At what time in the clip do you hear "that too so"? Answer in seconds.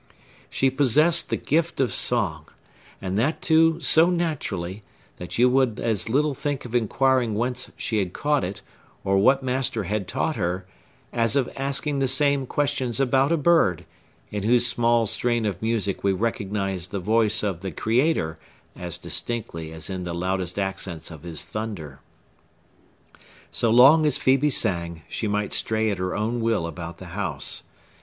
3.19-4.09